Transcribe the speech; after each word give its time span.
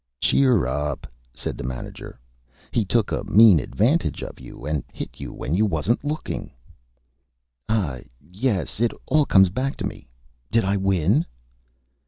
"Cheer 0.19 0.65
up!" 0.65 1.05
said 1.31 1.59
the 1.59 1.63
Manager. 1.63 2.19
"He 2.71 2.83
took 2.85 3.11
a 3.11 3.23
Mean 3.23 3.59
Advantage 3.59 4.23
of 4.23 4.39
you 4.39 4.65
and 4.65 4.83
Hit 4.91 5.19
you 5.19 5.31
when 5.31 5.53
you 5.53 5.63
wasn't 5.67 6.03
Looking." 6.03 6.49
"Ah, 7.69 7.99
yes, 8.19 8.79
it 8.79 8.93
all 9.05 9.27
comes 9.27 9.49
back 9.49 9.77
to 9.77 9.85
me. 9.85 10.07
Did 10.49 10.65
I 10.65 10.75
win?" 10.75 11.27